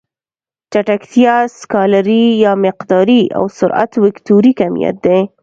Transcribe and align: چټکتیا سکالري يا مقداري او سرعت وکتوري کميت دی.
چټکتیا 0.71 1.35
سکالري 1.59 2.23
يا 2.43 2.51
مقداري 2.65 3.21
او 3.37 3.43
سرعت 3.57 3.91
وکتوري 4.03 4.51
کميت 4.59 4.95
دی. 5.05 5.19